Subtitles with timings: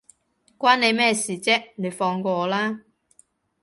[0.57, 2.81] 關你咩事啫，你放過我啦